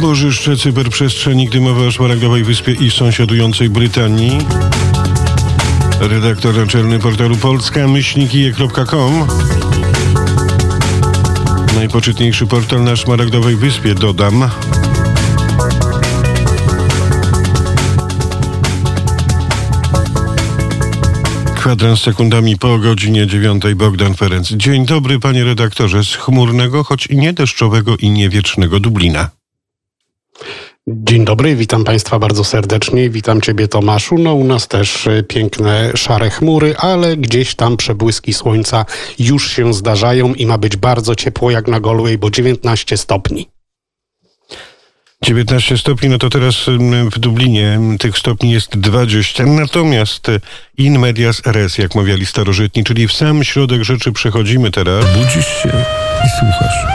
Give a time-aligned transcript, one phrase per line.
[0.00, 4.38] Bożyszcze cyberprzestrzeni, gdy mowa o Szmaragdowej Wyspie i sąsiadującej Brytanii.
[6.00, 9.26] Redaktor naczelny portalu polska myślnikije.com
[11.74, 14.50] Najpoczytniejszy portal na Szmaragdowej Wyspie, dodam.
[21.68, 24.48] Kwadrans sekundami po godzinie dziewiątej Bogdan Ferenc.
[24.48, 29.30] Dzień dobry, panie redaktorze, z chmurnego, choć i nie deszczowego i niewiecznego Dublina.
[30.86, 33.10] Dzień dobry, witam Państwa bardzo serdecznie.
[33.10, 34.18] Witam Ciebie, Tomaszu.
[34.18, 38.84] No, u nas też e, piękne szare chmury, ale gdzieś tam przebłyski słońca
[39.18, 43.48] już się zdarzają i ma być bardzo ciepło jak na Galway, bo 19 stopni.
[45.22, 46.56] 19 stopni, no to teraz
[47.12, 49.46] w Dublinie tych stopni jest 20.
[49.46, 50.40] Natomiast e,
[50.76, 55.04] in medias res, jak mawiali starożytni, czyli w sam środek rzeczy przechodzimy teraz.
[55.16, 55.68] Budzisz się
[56.26, 56.86] i słuchasz.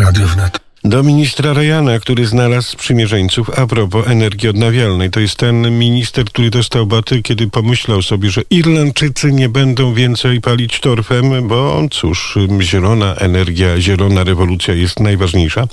[0.00, 0.65] Radio wnet.
[0.86, 5.10] Do ministra Rejana, który znalazł sprzymierzeńców a propos energii odnawialnej.
[5.10, 10.40] To jest ten minister, który dostał baty, kiedy pomyślał sobie, że Irlandczycy nie będą więcej
[10.40, 15.66] palić torfem, bo cóż, zielona energia, zielona rewolucja jest najważniejsza.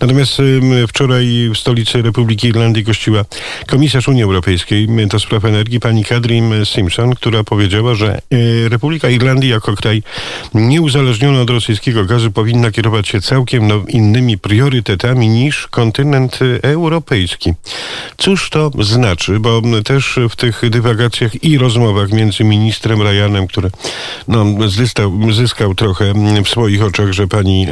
[0.00, 0.42] Natomiast
[0.88, 3.24] wczoraj w stolicy Republiki Irlandii gościła
[3.66, 9.50] komisarz Unii Europejskiej do spraw energii, pani Kadrim Simpson, która powiedziała, że e, Republika Irlandii
[9.50, 10.02] jako kraj
[10.54, 17.54] nieuzależniony od rosyjskiego gazu powinna kierować się całkiem innymi priorytetami priorytetami niż kontynent europejski.
[18.16, 19.40] Cóż to znaczy?
[19.40, 23.70] Bo też w tych dywagacjach i rozmowach między ministrem Ryanem, który
[24.28, 26.12] no, zyskał, zyskał trochę
[26.44, 27.66] w swoich oczach, że pani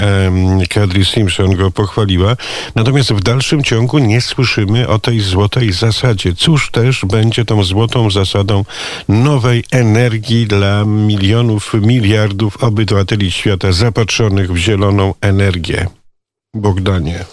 [0.69, 2.37] Kadri Simpson go pochwaliła.
[2.75, 6.35] Natomiast w dalszym ciągu nie słyszymy o tej złotej zasadzie.
[6.35, 8.65] Cóż też będzie tą złotą zasadą
[9.09, 16.00] nowej energii dla milionów, miliardów obywateli świata zapatrzonych w zieloną energię?
[16.55, 17.25] Bogdanie.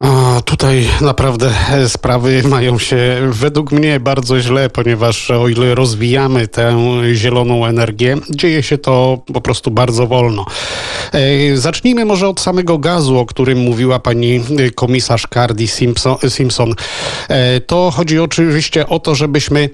[0.00, 1.50] A tutaj naprawdę
[1.88, 2.98] sprawy mają się
[3.30, 6.76] według mnie bardzo źle, ponieważ o ile rozwijamy tę
[7.14, 10.46] zieloną energię, dzieje się to po prostu bardzo wolno.
[11.12, 14.40] E, zacznijmy może od samego gazu, o którym mówiła pani
[14.74, 15.68] komisarz Cardi
[16.28, 16.74] Simpson.
[17.28, 19.70] E, to chodzi oczywiście o to, żebyśmy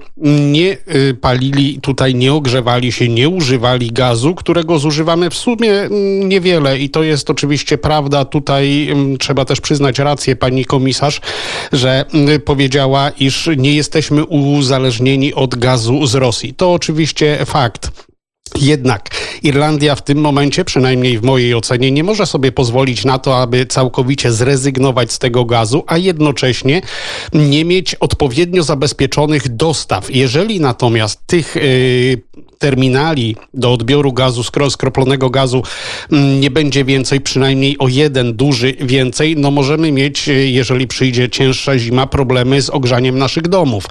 [0.51, 0.77] nie
[1.21, 6.89] palili tutaj, nie ogrzewali się, nie używali gazu, którego zużywamy w sumie mm, niewiele i
[6.89, 8.25] to jest oczywiście prawda.
[8.25, 11.21] Tutaj mm, trzeba też przyznać rację rację pani komisarz,
[11.71, 16.53] że mm, powiedziała, iż nie jesteśmy uzależnieni od gazu z Rosji.
[16.53, 18.04] To oczywiście fakt.
[18.61, 19.09] Jednak
[19.43, 23.65] Irlandia w tym momencie, przynajmniej w mojej ocenie, nie może sobie pozwolić na to, aby
[23.65, 26.81] całkowicie zrezygnować z tego gazu, a jednocześnie
[27.33, 30.15] nie mieć odpowiednio zabezpieczonych dostaw.
[30.15, 32.21] Jeżeli natomiast tych yy,
[32.57, 35.63] terminali do odbioru gazu, skroplonego gazu
[36.11, 41.29] mm, nie będzie więcej, przynajmniej o jeden duży więcej, no możemy mieć, y, jeżeli przyjdzie
[41.29, 43.85] cięższa zima, problemy z ogrzaniem naszych domów.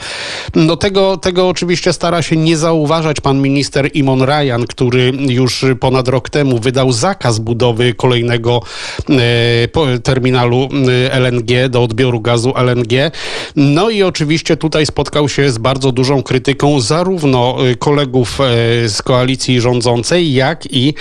[0.55, 4.23] No tego, tego oczywiście stara się nie zauważać pan minister Imon
[4.69, 8.63] Który już ponad rok temu wydał zakaz budowy kolejnego
[9.11, 10.69] e, terminalu
[11.09, 13.11] e, LNG do odbioru gazu LNG.
[13.57, 18.39] No i oczywiście tutaj spotkał się z bardzo dużą krytyką zarówno e, kolegów
[18.87, 20.95] z koalicji rządzącej, jak i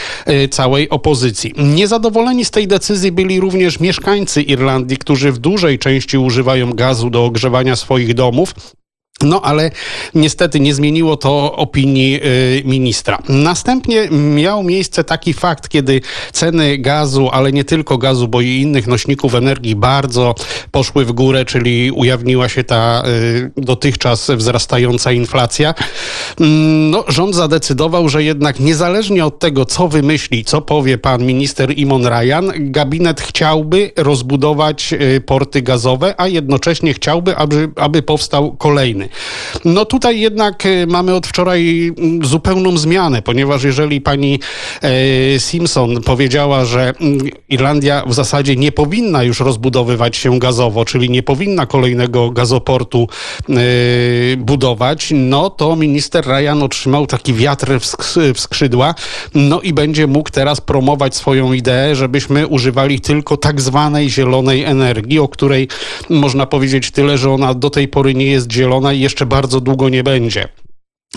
[0.52, 1.54] całej opozycji.
[1.58, 7.26] Niezadowoleni z tej decyzji byli również mieszkańcy Irlandii, którzy w dużej części używają gazu do
[7.26, 8.54] ogrzewania swoich domów.
[9.24, 9.72] No ale
[10.16, 13.20] niestety nie zmieniło to opinii y, ministra.
[13.30, 16.02] Następnie miał miejsce taki fakt, kiedy
[16.32, 20.36] ceny gazu, ale nie tylko gazu, bo i innych nośników energii bardzo
[20.72, 25.74] poszły w górę, czyli ujawniła się ta y, dotychczas wzrastająca inflacja.
[26.40, 31.78] Mm, no, rząd zadecydował, że jednak niezależnie od tego, co wymyśli, co powie pan minister
[31.78, 39.10] Imon Ryan, gabinet chciałby rozbudować y, porty gazowe, a jednocześnie chciałby, aby, aby powstał kolejny.
[39.66, 44.40] No tutaj jednak e, mamy od wczoraj mm, zupełną zmianę, ponieważ jeżeli pani
[44.82, 51.10] e, Simpson powiedziała, że mm, Irlandia w zasadzie nie powinna już rozbudowywać się gazowo, czyli
[51.10, 53.08] nie powinna kolejnego gazoportu
[53.50, 53.54] e,
[54.38, 57.80] budować, no to minister Ryan otrzymał taki wiatr
[58.34, 58.96] w skrzydła,
[59.36, 65.20] no i będzie mógł teraz promować swoją ideę, żebyśmy używali tylko tak zwanej zielonej energii,
[65.20, 65.68] o której
[66.10, 69.90] można powiedzieć tyle, że ona do tej pory nie jest zielona i jeszcze bardzo długo
[69.90, 70.48] nie będzie.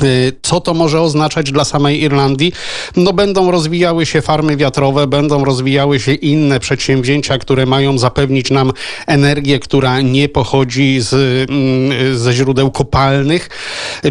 [0.03, 2.53] Y, co to może oznaczać dla samej Irlandii?
[2.97, 8.73] No będą rozwijały się farmy wiatrowe, będą rozwijały się inne przedsięwzięcia, które mają zapewnić nam
[9.07, 11.13] energię, która nie pochodzi z,
[11.51, 13.49] mm, ze źródeł kopalnych,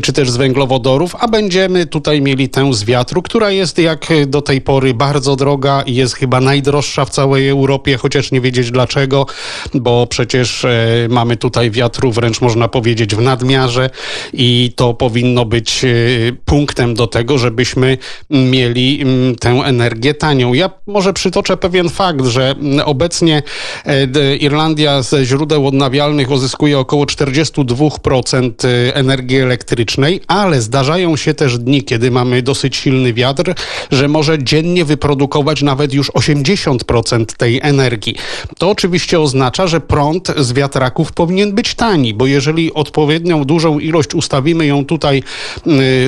[0.03, 4.41] czy też z węglowodorów, a będziemy tutaj mieli tę z wiatru, która jest jak do
[4.41, 9.25] tej pory bardzo droga i jest chyba najdroższa w całej Europie, chociaż nie wiedzieć dlaczego,
[9.73, 13.89] bo przecież e, mamy tutaj wiatru wręcz można powiedzieć w nadmiarze
[14.33, 17.97] i to powinno być Y, punktem do tego, żebyśmy
[18.29, 20.53] mieli mm, tę energię tanią.
[20.53, 22.55] Ja może przytoczę pewien fakt, że
[22.85, 23.43] obecnie
[23.85, 31.57] e, Irlandia ze źródeł odnawialnych uzyskuje około 42% y, energii elektrycznej, ale zdarzają się też
[31.57, 33.53] dni, kiedy mamy dosyć silny wiatr,
[33.91, 38.15] że może dziennie wyprodukować nawet już 80% tej energii.
[38.57, 44.15] To oczywiście oznacza, że prąd z wiatraków powinien być tani, bo jeżeli odpowiednią dużą ilość
[44.15, 45.23] ustawimy ją tutaj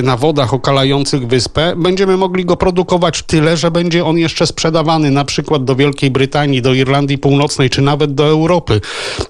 [0.02, 5.24] na wodach okalających wyspę, będziemy mogli go produkować tyle, że będzie on jeszcze sprzedawany na
[5.24, 8.80] przykład do Wielkiej Brytanii, do Irlandii Północnej, czy nawet do Europy.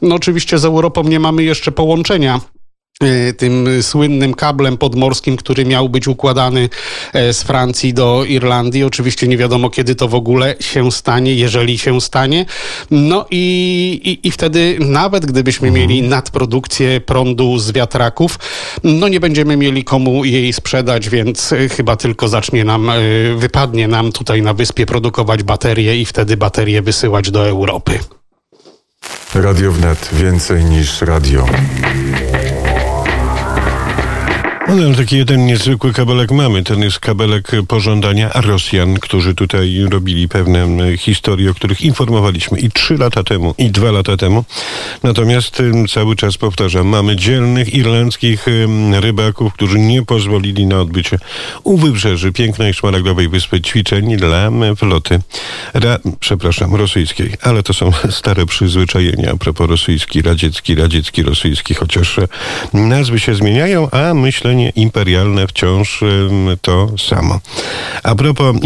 [0.03, 2.41] No oczywiście z Europą nie mamy jeszcze połączenia
[3.37, 6.69] tym słynnym kablem podmorskim, który miał być układany
[7.12, 8.85] e, z Francji do Irlandii.
[8.85, 12.47] Oczywiście nie wiadomo, kiedy to w ogóle się stanie, jeżeli się stanie.
[12.91, 15.89] No i, i, i wtedy nawet gdybyśmy mhm.
[15.89, 18.39] mieli nadprodukcję prądu z wiatraków,
[18.85, 22.91] no nie będziemy mieli komu jej sprzedać, więc e, chyba tylko zacznie nam,
[23.37, 27.99] wypadnie nam tutaj na wyspie produkować baterie i wtedy baterie wysyłać do Europy.
[29.35, 31.47] Radio wnet więcej niż radio.
[34.69, 36.65] No, taki jeden niezwykły kabelek mamy.
[36.65, 42.97] Ten jest kabelek pożądania Rosjan, którzy tutaj robili pewne historie, o których informowaliśmy i trzy
[42.97, 44.44] lata temu, i dwa lata temu.
[45.03, 48.47] Natomiast cały czas powtarzam, mamy dzielnych irlandzkich
[49.00, 51.19] rybaków, którzy nie pozwolili na odbycie
[51.64, 55.21] u wybrzeży pięknej szmaragdowej wyspy ćwiczeń dla floty,
[55.75, 57.32] ra, przepraszam, rosyjskiej.
[57.43, 62.17] Ale to są stare przyzwyczajenia a propos rosyjski, radziecki, radziecki, rosyjski, chociaż
[62.73, 66.01] nazwy się zmieniają, a myślę imperialne wciąż
[66.63, 67.41] to samo.
[68.03, 68.57] A propos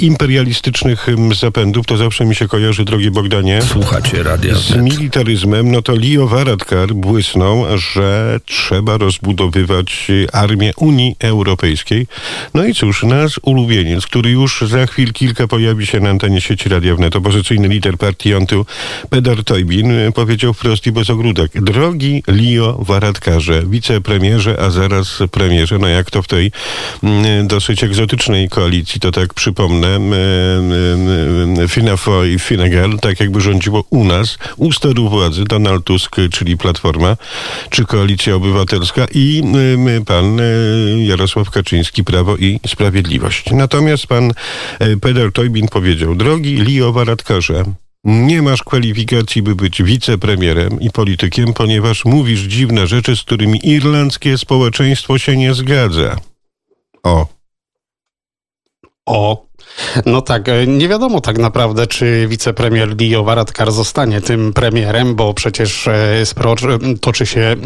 [0.00, 1.06] imperialistycznych
[1.40, 6.26] zapędów, to zawsze mi się kojarzy, drogi Bogdanie, Słuchacie radia z militaryzmem, no to Leo
[6.26, 12.06] Varadkar błysnął, że trzeba rozbudowywać armię Unii Europejskiej.
[12.54, 16.68] No i cóż, nasz ulubieniec, który już za chwil kilka pojawi się na antenie sieci
[16.68, 18.66] radiownej, opozycyjny lider partii Jontu,
[19.10, 21.52] Pedar Toybin, powiedział wprost i bez ogródek.
[21.62, 26.52] Drogi Leo Varadkarze, wicepremierze, a zaraz premierze, no jak to w tej
[27.02, 30.12] mm, dosyć egzotycznej koalicji, to tak przypomnę, mm,
[31.42, 35.84] mm, Fina Foy i Fine Gael, tak jakby rządziło u nas, u steru władzy Donald
[35.84, 37.16] Tusk, czyli Platforma,
[37.70, 39.42] czy Koalicja Obywatelska i
[40.06, 40.44] pan e,
[41.04, 43.50] Jarosław Kaczyński, Prawo i Sprawiedliwość.
[43.50, 44.32] Natomiast pan
[44.78, 47.64] e, Peter Toybin powiedział, drogi Lio Waradkarze,
[48.04, 54.38] nie masz kwalifikacji, by być wicepremierem i politykiem, ponieważ mówisz dziwne rzeczy, z którymi irlandzkie
[54.38, 56.16] społeczeństwo się nie zgadza.
[57.02, 57.26] O.
[59.06, 59.45] O.
[60.06, 65.34] No tak, e, nie wiadomo tak naprawdę, czy wicepremier Leo Varadkar zostanie tym premierem, bo
[65.34, 66.24] przecież e,
[67.00, 67.56] toczy się e,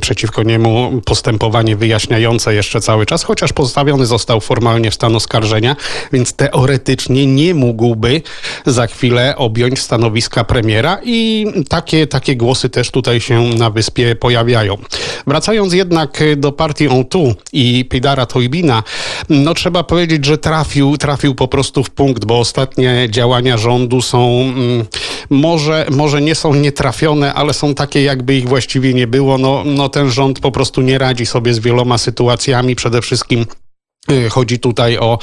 [0.00, 5.76] przeciwko niemu postępowanie wyjaśniające jeszcze cały czas, chociaż postawiony został formalnie w stan oskarżenia,
[6.12, 8.22] więc teoretycznie nie mógłby
[8.66, 14.78] za chwilę objąć stanowiska premiera i takie, takie głosy też tutaj się na wyspie pojawiają.
[15.26, 18.82] Wracając jednak do partii On Tu i Pidara Toybina,
[19.28, 24.40] no trzeba powiedzieć, że trafił, trafił po prostu w punkt, bo ostatnie działania rządu są
[24.40, 24.84] mm,
[25.30, 29.38] może, może nie są nietrafione, ale są takie, jakby ich właściwie nie było.
[29.38, 33.46] No, no ten rząd po prostu nie radzi sobie z wieloma sytuacjami, przede wszystkim
[34.30, 35.18] chodzi tutaj o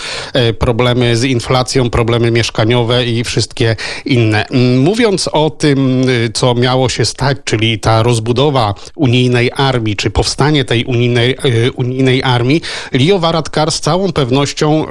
[0.50, 3.76] y, problemy z inflacją, problemy mieszkaniowe i wszystkie
[4.06, 4.46] inne.
[4.48, 10.10] Mm, mówiąc o tym, y, co miało się stać, czyli ta rozbudowa unijnej armii, czy
[10.10, 11.36] powstanie tej unijnej,
[11.76, 12.62] unijnej armii,
[12.92, 14.86] Leo Varadkar z całą pewnością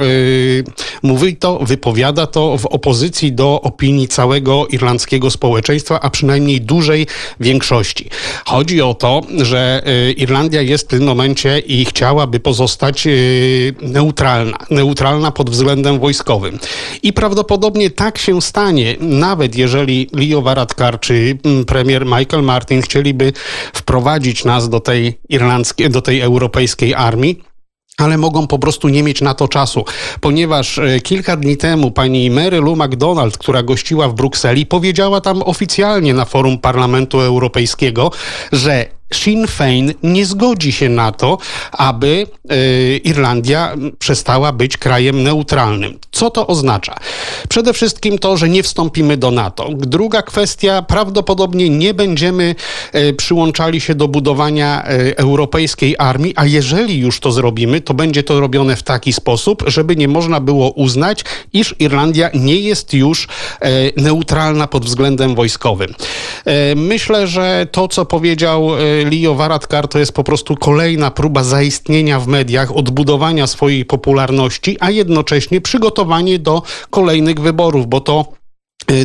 [1.03, 7.07] mówi to, wypowiada to w opozycji do opinii całego irlandzkiego społeczeństwa, a przynajmniej dużej
[7.41, 8.09] większości.
[8.45, 9.83] Chodzi o to, że
[10.17, 13.09] Irlandia jest w tym momencie i chciałaby pozostać
[13.85, 16.59] neutralna, neutralna pod względem wojskowym.
[17.03, 23.33] I prawdopodobnie tak się stanie, nawet jeżeli Leo Varadkar czy mm, premier Michael Martin chcieliby
[23.73, 27.55] wprowadzić nas do tej irlandzkiej, do tej europejskiej armii
[27.99, 29.85] ale mogą po prostu nie mieć na to czasu,
[30.21, 35.43] ponieważ e, kilka dni temu pani Mary Lou McDonald, która gościła w Brukseli, powiedziała tam
[35.43, 38.11] oficjalnie na forum Parlamentu Europejskiego,
[38.53, 41.39] że Sinn Féin nie zgodzi się na to,
[41.73, 42.27] aby
[43.05, 45.99] Irlandia przestała być krajem neutralnym.
[46.13, 46.95] Co to oznacza?
[47.49, 49.69] Przede wszystkim to, że nie wstąpimy do NATO.
[49.77, 52.55] Druga kwestia, prawdopodobnie nie będziemy
[53.17, 54.85] przyłączali się do budowania
[55.17, 59.97] europejskiej armii, a jeżeli już to zrobimy, to będzie to robione w taki sposób, żeby
[59.97, 63.29] nie można było uznać, iż Irlandia nie jest już
[63.97, 65.95] neutralna pod względem wojskowym.
[66.77, 68.69] Myślę, że to, co powiedział
[69.05, 74.91] Leo Varadkar, to jest po prostu kolejna próba zaistnienia w mediach, odbudowania swojej popularności, a
[74.91, 78.44] jednocześnie przygotowanie do kolejnych wyborów, bo to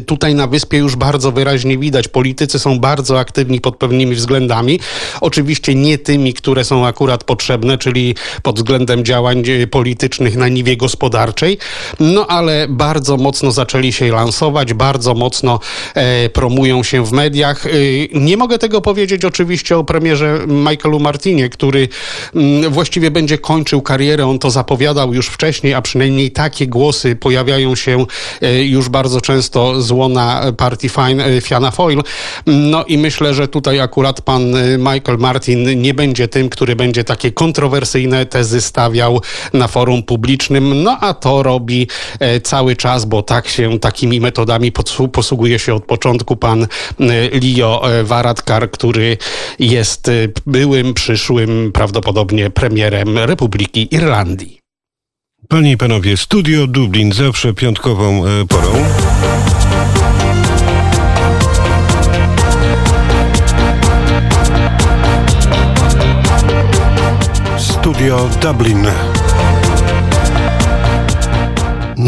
[0.06, 4.80] tutaj na wyspie już bardzo wyraźnie widać, politycy są bardzo aktywni pod pewnymi względami.
[5.22, 10.78] Oczywiście nie tymi, które są akurat potrzebne, czyli pod względem działań y, politycznych na niwie
[10.78, 11.58] gospodarczej,
[12.00, 15.60] no ale bardzo mocno zaczęli się lansować, bardzo mocno
[15.96, 17.66] e, promują się w mediach.
[17.66, 17.70] E,
[18.14, 21.88] nie mogę tego powiedzieć oczywiście o premierze Michaelu Martinie, który
[22.36, 24.28] m, mm, właściwie będzie kończył karierę.
[24.28, 28.06] On to zapowiadał już wcześniej, a przynajmniej takie głosy pojawiają się
[28.42, 32.02] e, już bardzo często złona partii Fine, Fianna Foyle.
[32.46, 37.04] No i myślę, że tutaj akurat pan y, Michael Martin nie będzie tym, który będzie
[37.04, 39.22] takie kontrowersyjne tezy stawiał
[39.54, 41.88] na forum publicznym, no a to robi
[42.20, 44.72] e, cały czas, bo tak się takimi metodami
[45.12, 46.68] posługuje się od początku pan y,
[47.42, 49.18] Leo e, Varadkar, który
[49.60, 54.59] jest y, byłym, przyszłym prawdopodobnie premierem Republiki Irlandii.
[55.48, 58.72] Panie i panowie, studio Dublin zawsze piątkową e, porą.
[67.58, 68.88] Studio Dublin.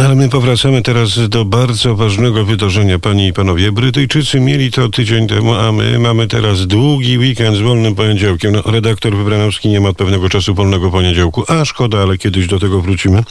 [0.01, 3.71] No ale my powracamy teraz do bardzo ważnego wydarzenia, panie i panowie.
[3.71, 8.51] Brytyjczycy mieli to tydzień temu, a my mamy teraz długi weekend z wolnym poniedziałkiem.
[8.51, 12.81] No, redaktor Wybranowski nie ma pewnego czasu wolnego poniedziałku, a szkoda, ale kiedyś do tego
[12.81, 13.23] wrócimy.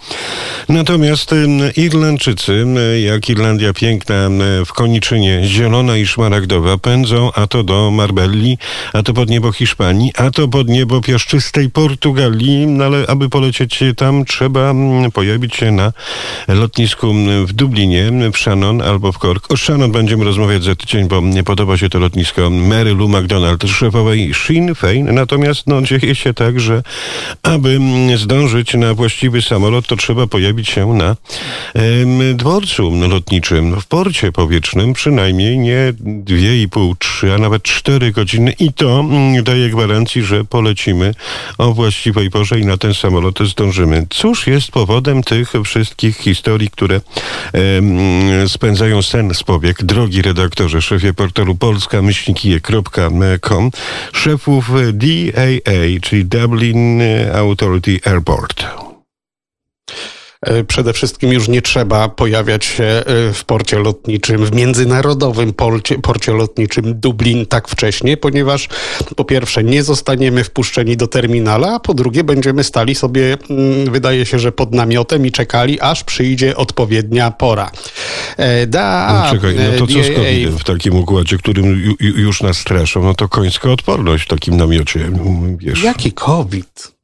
[0.69, 1.35] Natomiast
[1.77, 2.67] Irlandczycy,
[3.05, 4.29] jak Irlandia piękna
[4.67, 8.59] w koniczynie, zielona i szmaragdowa, pędzą a to do Marbelli,
[8.93, 13.81] a to pod niebo Hiszpanii, a to pod niebo piaszczystej Portugalii, no ale aby polecieć
[13.97, 14.75] tam, trzeba
[15.13, 15.93] pojawić się na
[16.61, 17.15] lotnisku
[17.47, 19.53] w Dublinie, w Shannon albo w Cork.
[19.53, 23.65] O Shannon będziemy rozmawiać za tydzień, bo nie podoba się to lotnisko Mary Lou McDonald,
[23.69, 25.13] szefowej Sinn Féin.
[25.13, 26.83] Natomiast no, dzieje się tak, że
[27.43, 27.79] aby
[28.17, 31.17] zdążyć na właściwy samolot, to trzeba pojawić się na
[31.75, 38.13] em, dworcu lotniczym, w porcie powietrznym, przynajmniej nie dwie i pół, trzy, a nawet cztery
[38.13, 39.05] godziny i to
[39.43, 41.15] daje gwarancji, że polecimy
[41.59, 44.07] o właściwej porze i na ten samolot zdążymy.
[44.11, 46.50] Cóż jest powodem tych wszystkich historii?
[46.51, 47.01] Historii, które
[47.55, 49.85] e, spędzają sen z powiek.
[49.85, 53.71] Drogi redaktorze, szefie portalu polska-kije.com,
[54.13, 55.49] szefów DAA,
[56.03, 57.03] czyli Dublin
[57.35, 58.90] Authority Airport.
[60.47, 65.99] E, przede wszystkim już nie trzeba pojawiać się e, w porcie lotniczym, w międzynarodowym porcie,
[65.99, 68.69] porcie lotniczym Dublin tak wcześnie, ponieważ
[69.17, 74.27] po pierwsze nie zostaniemy wpuszczeni do terminala, a po drugie będziemy stali sobie, mm, wydaje
[74.27, 77.71] się, że pod namiotem i czekali, aż przyjdzie odpowiednia pora.
[78.37, 82.57] E, da, no, czekaj, no to co z COVID w takim układzie, którym już nas
[82.57, 83.03] straszą?
[83.03, 85.11] No to końska odporność w takim namiocie.
[85.59, 85.83] Wiesz.
[85.83, 87.00] Jaki COVID?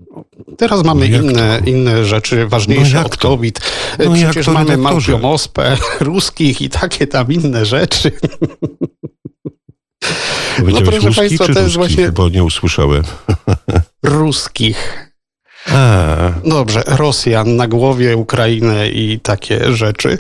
[0.59, 3.61] Teraz mamy no inne, inne rzeczy ważniejsze no od COVID.
[3.99, 8.13] No Przecież mamy Malpią ospę, ruskich i takie tam inne rzeczy.
[10.65, 12.13] No proszę Państwa, to jest właśnie...
[12.13, 13.03] Bo nie usłyszałem.
[14.03, 15.06] Ruskich.
[15.73, 16.33] A.
[16.45, 20.19] Dobrze, Rosjan na głowie, Ukrainę i takie rzeczy.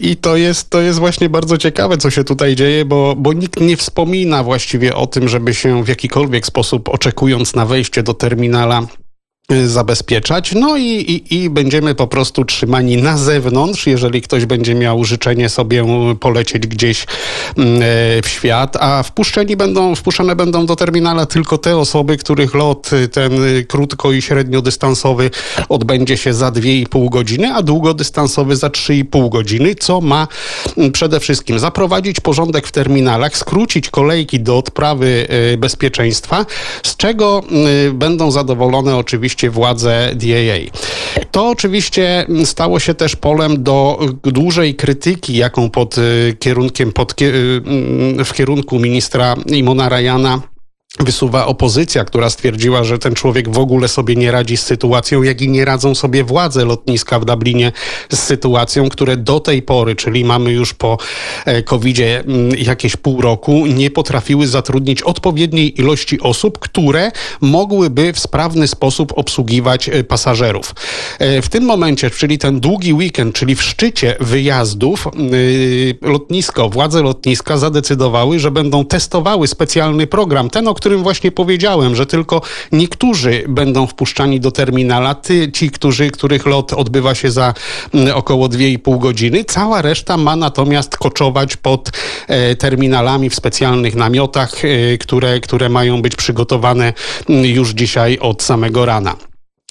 [0.00, 3.60] I to jest, to jest właśnie bardzo ciekawe, co się tutaj dzieje, bo, bo nikt
[3.60, 8.82] nie wspomina właściwie o tym, żeby się w jakikolwiek sposób, oczekując na wejście do terminala,
[9.66, 10.54] zabezpieczać.
[10.54, 15.48] No i, i, i, będziemy po prostu trzymani na zewnątrz, jeżeli ktoś będzie miał życzenie
[15.48, 15.84] sobie
[16.20, 17.06] polecieć gdzieś
[17.56, 17.82] mm, e,
[18.22, 23.08] w świat, a wpuszczeni będą, wpuszczone będą do terminala tylko te osoby, których lot y,
[23.08, 25.30] ten y, krótko i średniodystansowy
[25.68, 30.28] odbędzie się za 2,5 godziny, a długodystansowy za 3,5 godziny, co ma
[30.76, 35.26] mm, przede wszystkim zaprowadzić porządek w terminalach, skrócić kolejki do odprawy
[35.58, 36.46] bezpieczeństwa,
[36.82, 37.42] z czego
[37.92, 40.80] będą zadowolone oczywiście oczywiście władze DAA.
[41.30, 48.24] To oczywiście stało się też polem do dużej krytyki, jaką pod y, kierunkiem, pod, y,
[48.24, 50.40] w kierunku ministra Imona Rayana
[50.98, 55.40] wysuwa opozycja, która stwierdziła, że ten człowiek w ogóle sobie nie radzi z sytuacją, jak
[55.40, 57.72] i nie radzą sobie władze lotniska w Dublinie
[58.12, 60.98] z sytuacją, które do tej pory, czyli mamy już po
[61.44, 67.10] e, COVID-zie mm, jakieś pół roku, nie potrafiły zatrudnić odpowiedniej ilości osób, które
[67.40, 70.74] mogłyby w sprawny sposób obsługiwać e, pasażerów.
[71.18, 75.08] E, w tym momencie, czyli ten długi weekend, czyli w szczycie wyjazdów,
[76.02, 82.06] lotnisko, władze lotniska zadecydowały, że będą testowały specjalny program, ten, o którym właśnie powiedziałem, że
[82.06, 82.40] tylko
[82.72, 87.54] niektórzy będą wpuszczani do terminala, ty, ci, którzy, których lot odbywa się za
[87.94, 89.44] mm, około 2,5 godziny.
[89.44, 91.90] Cała reszta ma natomiast koczować pod
[92.28, 96.92] e, terminalami w specjalnych namiotach, e, które, które mają być przygotowane
[97.28, 99.16] mm, już dzisiaj od samego rana.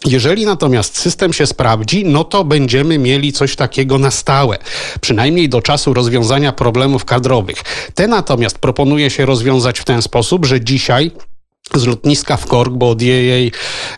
[0.06, 4.58] Jeżeli natomiast system się sprawdzi, no to będziemy mieli coś takiego na stałe,
[5.02, 7.64] przynajmniej do czasu rozwiązania problemów kadrowych.
[7.94, 11.12] Te natomiast proponuje się rozwiązać w ten sposób, że dzisiaj
[11.74, 13.06] z lotniska w Kork, bo DAA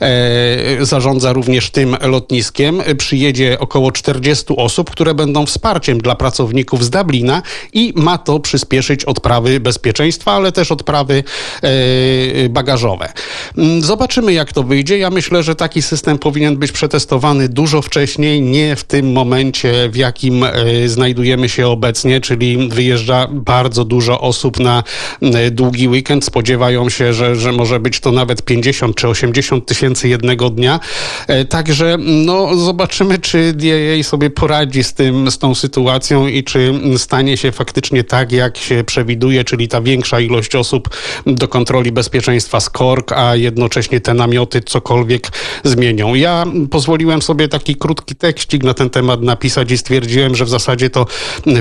[0.01, 2.81] e, zarządza również tym lotniskiem.
[2.97, 7.41] Przyjedzie około 40 osób, które będą wsparciem dla pracowników z Dublina
[7.73, 11.23] i ma to przyspieszyć odprawy bezpieczeństwa, ale też odprawy
[11.61, 13.13] e, bagażowe.
[13.57, 14.97] Mm, zobaczymy, jak to wyjdzie.
[14.97, 19.95] Ja myślę, że taki system powinien być przetestowany dużo wcześniej, nie w tym momencie, w
[19.95, 20.51] jakim e,
[20.85, 24.83] znajdujemy się obecnie, czyli wyjeżdża bardzo dużo osób na
[25.21, 26.25] e, długi weekend.
[26.25, 30.79] Spodziewają się, że, że może być to nawet 50 czy 80 tysięcy jednego dnia.
[31.27, 36.73] E, także no, zobaczymy, czy DAA sobie poradzi z tym, z tą sytuacją i czy
[36.97, 40.89] stanie się faktycznie tak, jak się przewiduje, czyli ta większa ilość osób
[41.25, 45.31] do kontroli bezpieczeństwa z KORK, a jednocześnie te namioty cokolwiek
[45.63, 46.15] zmienią.
[46.15, 50.89] Ja pozwoliłem sobie taki krótki tekścik na ten temat napisać i stwierdziłem, że w zasadzie
[50.89, 51.05] to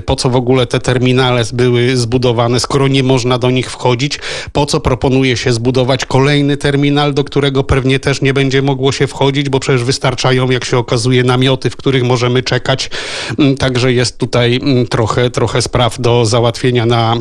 [0.07, 4.19] po co w ogóle te terminale były zbudowane, skoro nie można do nich wchodzić,
[4.53, 9.07] po co proponuje się zbudować kolejny terminal, do którego pewnie też nie będzie mogło się
[9.07, 12.91] wchodzić, bo przecież wystarczają, jak się okazuje, namioty, w których możemy czekać.
[13.39, 17.17] Mm, także jest tutaj mm, trochę, trochę spraw do załatwienia na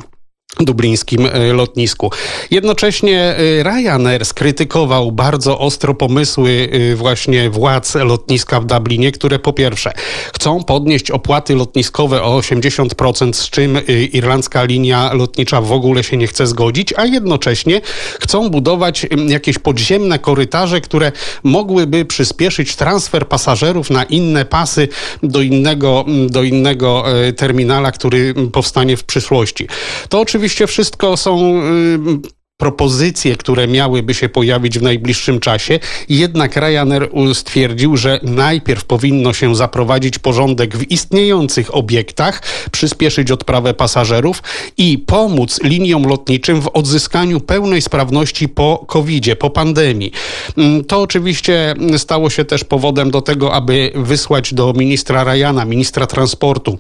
[0.60, 2.12] dublińskim e, lotnisku.
[2.52, 9.54] Jednocześnie e, Ryanair skrytykował bardzo ostro pomysły e, właśnie władz lotniska w Dublinie, które po
[9.54, 9.94] pierwsze
[10.34, 13.80] chcą podnieść opłaty lotniskowe o 80%, z czym
[14.12, 17.82] irlandzka linia lotnicza w ogóle się nie chce zgodzić, a jednocześnie
[18.20, 21.12] chcą budować jakieś podziemne korytarze, które
[21.44, 24.88] mogłyby przyspieszyć transfer pasażerów na inne pasy
[25.24, 27.06] do innego, do innego
[27.38, 29.68] terminala, który powstanie w przyszłości.
[30.10, 32.00] To oczywiście oczywiście wszystko są y,
[32.58, 35.80] propozycje, które miałyby się pojawić w najbliższym czasie.
[36.10, 44.44] Jednak Ryanair stwierdził, że najpierw powinno się zaprowadzić porządek w istniejących obiektach, przyspieszyć odprawę pasażerów
[44.78, 50.12] i pomóc liniom lotniczym w odzyskaniu pełnej sprawności po COVID-zie, po pandemii.
[50.58, 56.08] Mm, to oczywiście stało się też powodem do tego, aby wysłać do ministra Ryana, ministra
[56.08, 56.80] transportu,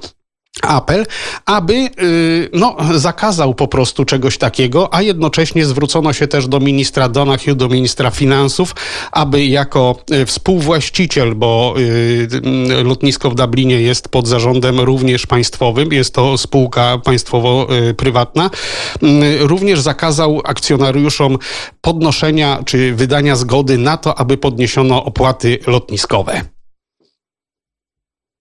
[0.61, 1.05] apel,
[1.45, 7.09] aby y, no, zakazał po prostu czegoś takiego, a jednocześnie zwrócono się też do ministra
[7.09, 8.75] Donahue, do ministra finansów,
[9.11, 16.13] aby jako y, współwłaściciel, bo y, lotnisko w Dublinie jest pod zarządem również państwowym, jest
[16.13, 18.49] to spółka państwowo-prywatna,
[19.39, 21.37] również zakazał akcjonariuszom
[21.81, 26.54] podnoszenia czy wydania zgody na to, aby podniesiono opłaty lotniskowe.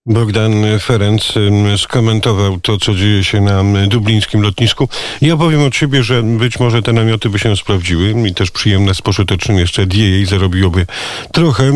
[0.06, 1.32] Bogdan Ferenc
[1.76, 4.88] skomentował to, co dzieje się na dublińskim lotnisku.
[5.20, 8.94] Ja powiem od siebie, że być może te namioty by się sprawdziły i też przyjemne
[8.94, 10.86] z pożytecznym jeszcze DA zarobiłoby
[11.32, 11.72] trochę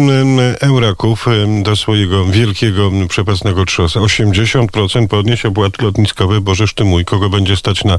[0.60, 1.26] euraków
[1.62, 4.00] do swojego wielkiego przepasnego trzosa.
[4.00, 7.98] 80% podnieść opłaty lotniskowe, bożeż ty mój, kogo będzie stać na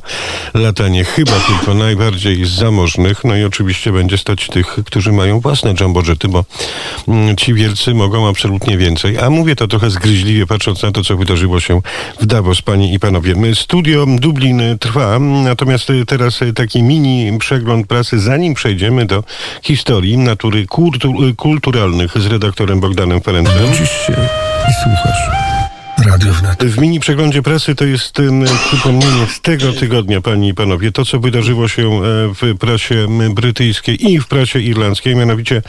[0.54, 1.04] latanie?
[1.04, 6.46] Chyba tylko najbardziej zamożnych, no i oczywiście będzie stać tych, którzy mają własne jumbożety, bo
[7.38, 9.18] ci wielcy mogą absolutnie więcej.
[9.18, 11.82] A mówię to trochę zgryźliwie zgryźliwie patrząc na to, co wydarzyło się
[12.22, 13.36] w Davos, panie i panowie.
[13.56, 19.24] Studio Dublin trwa, natomiast teraz taki mini przegląd prasy, zanim przejdziemy do
[19.62, 23.68] historii natury kultur kulturalnych z redaktorem Bogdanem Ferencem.
[23.68, 24.14] Budzisz się
[24.70, 25.49] i słuchasz.
[26.06, 26.64] Radio Wnet.
[26.64, 28.18] W mini przeglądzie prasy to jest
[28.68, 32.00] przypomnienie z tego tygodnia, panie i panowie, to co wydarzyło się e,
[32.34, 35.62] w prasie brytyjskiej i w prasie irlandzkiej, mianowicie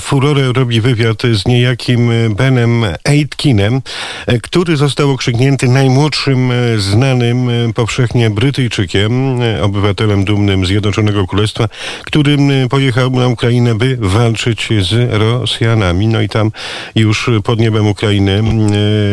[0.00, 3.82] furorę robi wywiad z niejakim Benem Aitkinem,
[4.26, 11.68] e, który został okrzyknięty najmłodszym e, znanym powszechnie Brytyjczykiem, obywatelem dumnym Zjednoczonego Królestwa,
[12.04, 12.36] który
[12.70, 16.06] pojechał na Ukrainę, by walczyć z Rosjanami.
[16.06, 16.50] No i tam
[16.94, 18.42] już pod niebem Ukrainy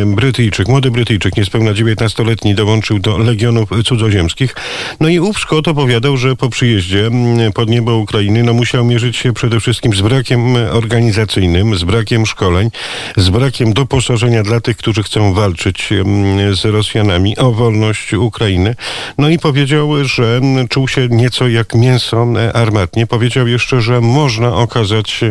[0.06, 4.56] Brytyjczycy Brytyjczyk, młody Brytyjczyk, niespełna 19-letni, dołączył do Legionów Cudzoziemskich.
[5.00, 9.18] No i ów Szkot opowiadał, że po przyjeździe mm, pod niebo Ukrainy no, musiał mierzyć
[9.18, 12.70] się przede wszystkim z brakiem organizacyjnym, z brakiem szkoleń,
[13.18, 18.76] z brakiem doposażenia dla tych, którzy chcą walczyć mm, z Rosjanami o wolność Ukrainy.
[19.18, 23.08] No i powiedział, że czuł się nieco jak mięso armatnie.
[23.08, 25.22] Powiedział jeszcze, że można okazać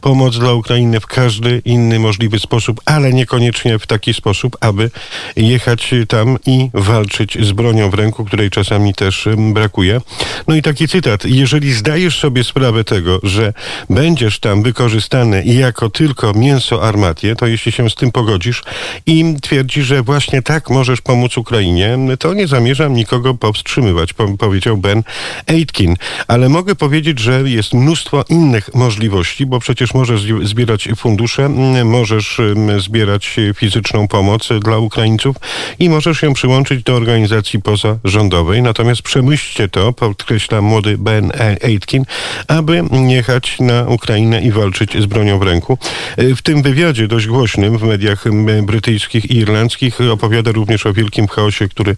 [0.00, 4.90] pomoc dla Ukrainy w każdy inny możliwy sposób, ale niekoniecznie w taki sposób, aby
[5.36, 10.00] jechać tam i walczyć z bronią w ręku, której czasami też brakuje.
[10.48, 11.24] No i taki cytat.
[11.24, 13.52] Jeżeli zdajesz sobie sprawę tego, że
[13.90, 18.62] będziesz tam wykorzystany jako tylko mięso armatie, to jeśli się z tym pogodzisz
[19.06, 25.02] i twierdzisz, że właśnie tak możesz pomóc Ukrainie, to nie zamierzam nikogo powstrzymywać, powiedział Ben
[25.46, 25.96] Aitkin.
[26.28, 31.48] Ale mogę powiedzieć, że jest mnóstwo innych możliwości, bo przecież możesz zbierać fundusze,
[31.84, 32.40] możesz
[32.78, 35.36] zbierać fizyczną pomoc dla Ukraińców
[35.78, 38.62] i możesz ją przyłączyć do organizacji pozarządowej.
[38.62, 41.32] Natomiast przemyślcie to, podkreśla młody Ben
[41.64, 42.04] Aitkin,
[42.48, 45.78] aby jechać na Ukrainę i walczyć z bronią w ręku.
[46.36, 48.24] W tym wywiadzie dość głośnym w mediach
[48.62, 51.96] brytyjskich i irlandzkich opowiada również o wielkim chaosie, który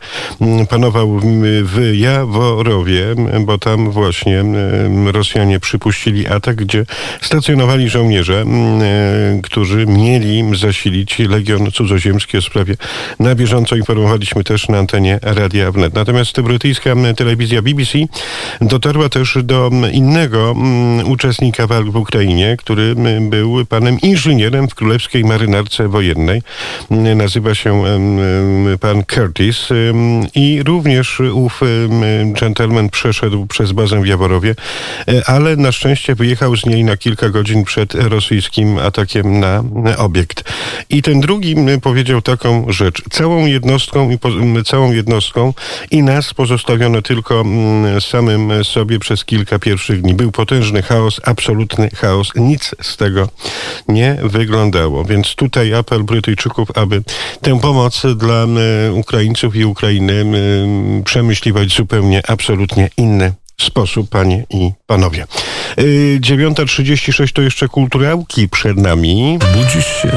[0.68, 1.20] panował
[1.62, 3.04] w Jaworowie,
[3.40, 4.44] bo tam właśnie
[5.06, 6.86] Rosjanie przypuścili atak, gdzie
[7.22, 8.44] stacjonowali żołnierze,
[9.42, 12.76] którzy mieli zasilić Legion Cudzoziemski sprawie
[13.18, 15.94] na bieżąco informowaliśmy też na antenie Radia Wnet.
[15.94, 17.98] Natomiast brytyjska telewizja BBC
[18.60, 20.54] dotarła też do innego
[21.04, 26.42] uczestnika walk w Ukrainie, który był panem inżynierem w Królewskiej Marynarce Wojennej.
[26.90, 27.82] Nazywa się
[28.80, 29.68] pan Curtis
[30.34, 31.60] i również ów
[32.40, 34.54] gentleman przeszedł przez bazę w Jaworowie,
[35.08, 39.64] e, ale na szczęście wyjechał z niej na kilka godzin przed rosyjskim atakiem na
[39.96, 40.52] obiekt.
[40.90, 43.02] I ten drugi powiedział taką rzecz.
[43.10, 44.18] Całą jednostką i
[44.64, 45.52] całą jednostką
[45.90, 47.44] i nas pozostawiono tylko
[48.00, 50.14] samym sobie przez kilka pierwszych dni.
[50.14, 52.28] Był potężny chaos, absolutny chaos.
[52.36, 53.28] Nic z tego
[53.88, 55.04] nie wyglądało.
[55.04, 57.02] Więc tutaj apel Brytyjczyków, aby
[57.40, 58.46] tę pomoc dla
[58.92, 60.24] Ukraińców i Ukrainy
[61.04, 65.26] przemyśliwać zupełnie, absolutnie inny sposób, panie i panowie.
[65.76, 69.38] 9.36 y, to jeszcze kulturałki przed nami.
[69.54, 70.08] Budzisz się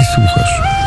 [0.00, 0.79] i słuchasz.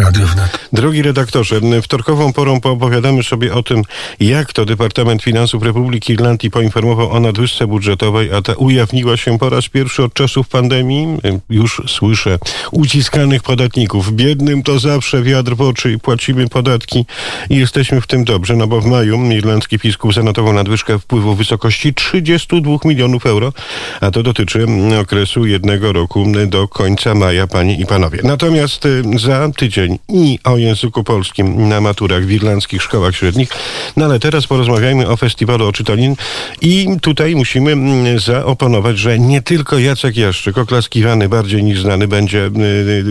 [0.00, 0.68] Radio Wnet.
[0.72, 3.82] Drogi redaktorze, wtorkową porą poopowiadamy sobie o tym,
[4.20, 9.50] jak to Departament Finansów Republiki Irlandii poinformował o nadwyżce budżetowej, a ta ujawniła się po
[9.50, 11.18] raz pierwszy od czasów pandemii.
[11.50, 12.38] Już słyszę
[12.70, 14.12] uciskanych podatników.
[14.12, 17.06] Biednym to zawsze wiatr w oczy i płacimy podatki
[17.50, 21.38] i jesteśmy w tym dobrze, no bo w maju irlandzki fiskus zanotował nadwyżkę wpływu w
[21.38, 23.52] wysokości 32 milionów euro,
[24.00, 24.66] a to dotyczy
[25.00, 28.18] okresu jednego roku do końca maja, panie i panowie.
[28.24, 33.48] Natomiast za tydzień i o języku polskim na maturach w irlandzkich szkołach średnich.
[33.96, 36.16] No ale teraz porozmawiajmy o festiwalu oczytanin
[36.60, 42.38] i tutaj musimy mm, zaoponować, że nie tylko Jacek Jaszczyk, oklaskiwany bardziej niż znany, będzie
[42.38, 43.02] y, y,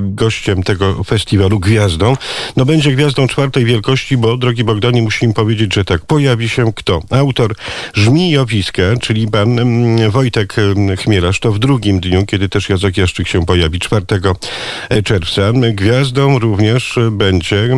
[0.00, 2.16] gościem tego festiwalu, gwiazdą.
[2.56, 7.02] No będzie gwiazdą czwartej wielkości, bo drogi Bogdani, musimy powiedzieć, że tak, pojawi się kto?
[7.10, 7.54] Autor
[7.94, 13.28] Żmijowiska, czyli pan mm, Wojtek mm, Chmielarz, to w drugim dniu, kiedy też Jacek Jaszczyk
[13.28, 14.06] się pojawi, 4
[14.88, 15.52] e, czerwca.
[16.08, 17.76] Gwiazdą również będzie e,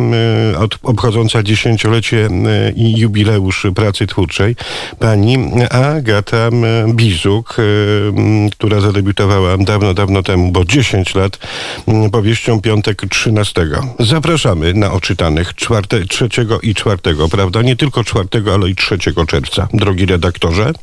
[0.83, 4.55] obchodząca dziesięciolecie e, i jubileusz pracy twórczej
[4.99, 5.37] pani
[5.69, 6.49] Agata
[6.87, 7.63] Bizuk, e,
[8.49, 11.37] która zadebiutowała dawno, dawno temu, bo 10 lat,
[12.11, 13.67] powieścią Piątek 13.
[13.99, 16.29] Zapraszamy na oczytanych 4, 3
[16.63, 16.97] i 4,
[17.31, 17.61] prawda?
[17.61, 19.67] Nie tylko 4, ale i 3 czerwca.
[19.73, 20.73] Drogi redaktorze.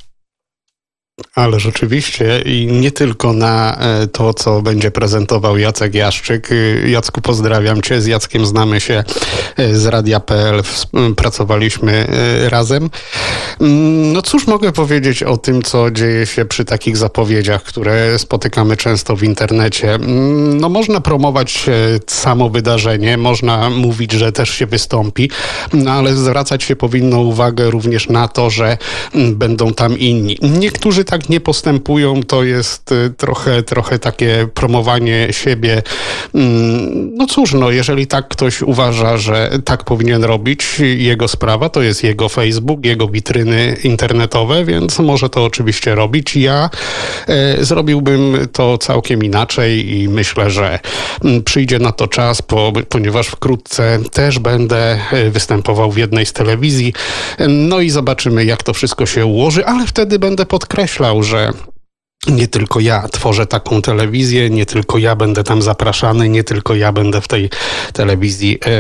[1.34, 6.52] Ale rzeczywiście i nie tylko na e, to, co będzie prezentował Jacek Jaszczyk.
[6.52, 8.00] Y, Jacku, pozdrawiam Cię.
[8.00, 9.04] Z Jackiem znamy się
[9.56, 10.62] e, z Radia.pl.
[11.16, 12.90] Pracowaliśmy e, razem.
[13.60, 18.76] Mm, no cóż mogę powiedzieć o tym, co dzieje się przy takich zapowiedziach, które spotykamy
[18.76, 19.94] często w internecie.
[19.94, 21.66] Mm, no można promować
[22.06, 25.30] samo wydarzenie, można mówić, że też się wystąpi,
[25.72, 28.78] no ale zwracać się powinno uwagę również na to, że
[29.14, 30.38] mm, będą tam inni.
[30.42, 35.82] Niektórzy tak nie postępują, to jest y, trochę, trochę takie promowanie siebie.
[36.34, 41.82] Mm, no cóż, no, jeżeli tak ktoś uważa, że tak powinien robić, jego sprawa, to
[41.82, 46.36] jest jego Facebook, jego witryny internetowe, więc może to oczywiście robić.
[46.36, 46.70] Ja
[47.28, 50.78] e, zrobiłbym to całkiem inaczej i myślę, że
[51.24, 56.32] mm, przyjdzie na to czas, bo, ponieważ wkrótce też będę e, występował w jednej z
[56.32, 56.92] telewizji.
[57.48, 61.52] No i zobaczymy, jak to wszystko się ułoży, ale wtedy będę podkreślał, że
[62.26, 66.92] nie tylko ja tworzę taką telewizję, nie tylko ja będę tam zapraszany, nie tylko ja
[66.92, 67.50] będę w tej
[67.92, 68.70] telewizji, e,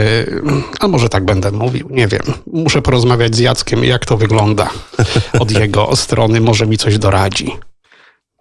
[0.80, 2.22] a może tak będę mówił, nie wiem.
[2.46, 4.70] Muszę porozmawiać z Jackiem, jak to wygląda
[5.38, 7.52] od jego strony, może mi coś doradzi.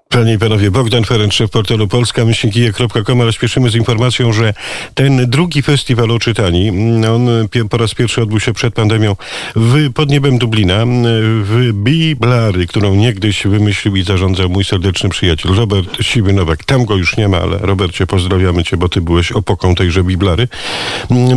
[0.09, 3.31] Panie i panowie, Bogdan Ferenc, szef portalu polska-kije.com, ale
[3.69, 4.53] z informacją, że
[4.93, 6.71] ten drugi festiwal o czytani,
[7.07, 7.29] on
[7.69, 9.15] po raz pierwszy odbył się przed pandemią
[9.55, 10.85] w, pod niebem Dublina,
[11.43, 16.63] w Biblary, którą niegdyś wymyślił i zarządzał mój serdeczny przyjaciel Robert Siwy Nowak.
[16.63, 20.47] Tam go już nie ma, ale Robercie, pozdrawiamy cię, bo ty byłeś opoką tejże Biblary.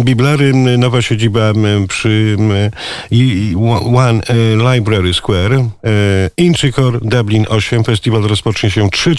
[0.05, 1.53] Biblary, nowa siedziba
[1.89, 2.37] przy
[3.97, 4.21] One
[4.75, 5.65] Library Square,
[6.37, 9.15] Inchicore, Dublin 8, festiwal rozpoczął się 3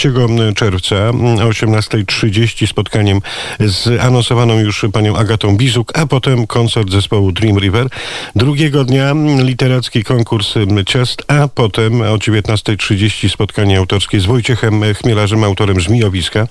[0.56, 3.22] czerwca o 18.30 spotkaniem
[3.60, 7.88] z anonsowaną już panią Agatą Bizuk, a potem koncert zespołu Dream River.
[8.36, 10.54] Drugiego dnia literacki konkurs
[10.86, 16.48] ciast, a potem o 19.30 spotkanie autorskie z Wojciechem Chmielarzem, autorem Żmijowiska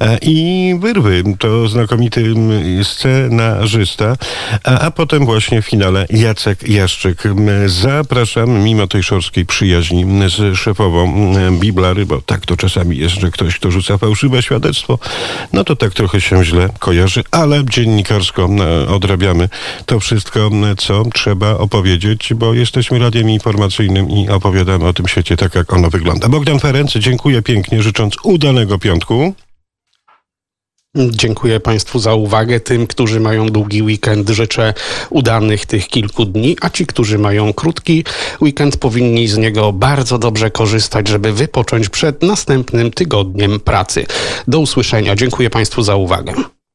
[0.00, 1.22] e, i Wyrwy.
[1.38, 2.34] To znakomity
[2.82, 4.16] scenarzysta,
[4.64, 7.22] a, a potem właśnie w finale Jacek Jaszczyk.
[7.66, 13.56] Zapraszam, mimo tej szorskiej przyjaźni z szefową Biblary, bo tak to czasami jest, że ktoś,
[13.56, 14.98] kto rzuca fałszywe świadectwo,
[15.52, 19.48] no to tak trochę się źle kojarzy, ale dziennikarsko e, odrabiamy
[19.86, 25.54] to wszystko, co trzeba opowiedzieć, bo jesteśmy radiem informacyjnym i opowiadamy o tym świecie tak,
[25.54, 26.28] jak ono wygląda.
[26.28, 29.34] Bogdan Ferenc, dziękuję pięknie, życząc udanego piątku.
[30.96, 32.60] Dziękuję Państwu za uwagę.
[32.60, 34.74] Tym, którzy mają długi weekend, życzę
[35.10, 38.04] udanych tych kilku dni, a ci, którzy mają krótki
[38.40, 44.06] weekend, powinni z niego bardzo dobrze korzystać, żeby wypocząć przed następnym tygodniem pracy.
[44.48, 45.16] Do usłyszenia.
[45.16, 46.34] Dziękuję Państwu za uwagę.